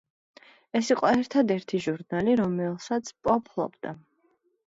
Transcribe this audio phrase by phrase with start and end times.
[0.77, 3.93] ეს იყო ერთადერთი ჟურნალი, რომელსაც პო ფლობდა.